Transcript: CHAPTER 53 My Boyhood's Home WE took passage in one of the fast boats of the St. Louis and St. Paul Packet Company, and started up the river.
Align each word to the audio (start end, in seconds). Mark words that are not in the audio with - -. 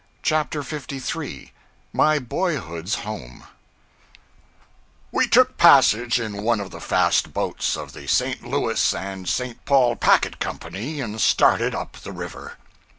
CHAPTER 0.23 0.63
53 0.63 1.51
My 1.93 2.17
Boyhood's 2.17 2.95
Home 3.05 3.43
WE 5.11 5.27
took 5.27 5.57
passage 5.59 6.19
in 6.19 6.41
one 6.41 6.59
of 6.59 6.71
the 6.71 6.81
fast 6.81 7.33
boats 7.35 7.77
of 7.77 7.93
the 7.93 8.07
St. 8.07 8.43
Louis 8.43 8.95
and 8.95 9.29
St. 9.29 9.63
Paul 9.63 9.95
Packet 9.95 10.39
Company, 10.39 10.99
and 11.01 11.21
started 11.21 11.75
up 11.75 11.97
the 11.97 12.11
river. 12.13 12.57